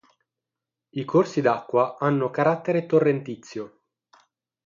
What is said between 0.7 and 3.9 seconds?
I corsi d'acqua hanno carattere torrentizio.